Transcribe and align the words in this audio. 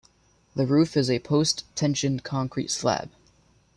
The 0.55 0.65
roof 0.65 0.97
is 0.97 1.11
a 1.11 1.19
post-tensioned 1.19 2.23
concrete 2.23 2.71
slab. 2.71 3.11